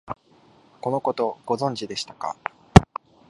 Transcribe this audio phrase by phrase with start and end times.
[0.81, 2.35] このこと、ご存知でしたか？